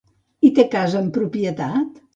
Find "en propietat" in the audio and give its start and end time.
1.05-2.07